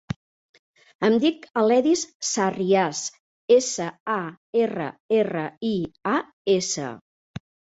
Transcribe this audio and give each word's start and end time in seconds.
Em 1.09 1.17
dic 1.25 1.43
Aledis 1.61 2.05
Sarrias: 2.29 3.03
essa, 3.59 3.91
a, 4.17 4.19
erra, 4.63 4.89
erra, 5.21 5.47
i, 5.71 5.75
a, 6.17 6.19
essa. 6.57 6.91